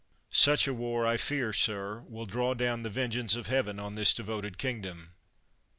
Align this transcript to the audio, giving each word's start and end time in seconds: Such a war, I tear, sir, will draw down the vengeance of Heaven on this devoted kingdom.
Such 0.33 0.67
a 0.67 0.73
war, 0.73 1.05
I 1.05 1.15
tear, 1.17 1.53
sir, 1.53 1.99
will 2.09 2.25
draw 2.25 2.55
down 2.55 2.81
the 2.81 2.89
vengeance 2.89 3.35
of 3.35 3.45
Heaven 3.45 3.79
on 3.79 3.93
this 3.93 4.15
devoted 4.15 4.57
kingdom. 4.57 5.13